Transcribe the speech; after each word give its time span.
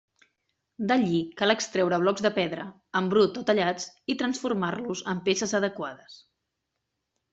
D’allí 0.91 1.19
cal 1.41 1.53
extreure 1.53 1.99
blocs 2.05 2.25
de 2.27 2.31
pedra, 2.39 2.65
en 3.01 3.11
brut 3.11 3.37
o 3.41 3.43
tallats, 3.51 3.87
i 4.15 4.19
transformar-los 4.23 5.05
en 5.15 5.23
peces 5.29 5.55
adequades. 5.61 6.17